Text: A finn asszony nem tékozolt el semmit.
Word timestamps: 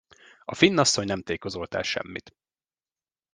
A 0.45 0.55
finn 0.55 0.77
asszony 0.77 1.05
nem 1.05 1.21
tékozolt 1.21 1.73
el 1.73 1.81
semmit. 1.83 2.35